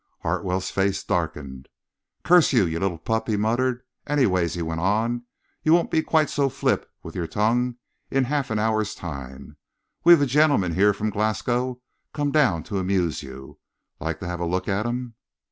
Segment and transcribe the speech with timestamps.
[0.21, 1.69] Hartwell's face darkened.
[2.23, 3.83] "Curse you, you little pup!" he muttered.
[4.07, 5.25] "Anyways," he went on,
[5.61, 7.75] "you won't be quite so flip with your tongue
[8.09, 9.57] in half an hour's time.
[10.03, 11.81] We've a gentleman here from Glasgow
[12.13, 13.59] come down to amuse you.
[13.99, 15.13] Like to have a look at him?"